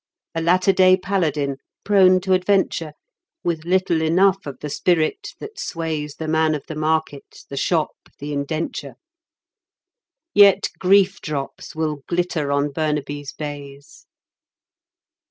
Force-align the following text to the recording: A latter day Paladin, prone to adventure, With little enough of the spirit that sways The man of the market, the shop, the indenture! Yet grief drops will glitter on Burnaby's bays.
A 0.33 0.41
latter 0.41 0.71
day 0.73 0.97
Paladin, 0.97 1.57
prone 1.83 2.19
to 2.21 2.33
adventure, 2.33 2.93
With 3.43 3.65
little 3.65 4.01
enough 4.01 4.47
of 4.47 4.57
the 4.59 4.69
spirit 4.71 5.35
that 5.39 5.59
sways 5.59 6.15
The 6.15 6.27
man 6.27 6.55
of 6.55 6.65
the 6.65 6.73
market, 6.73 7.43
the 7.49 7.55
shop, 7.55 7.91
the 8.17 8.33
indenture! 8.33 8.95
Yet 10.33 10.71
grief 10.79 11.21
drops 11.21 11.75
will 11.75 11.97
glitter 12.07 12.51
on 12.51 12.71
Burnaby's 12.71 13.31
bays. 13.31 14.07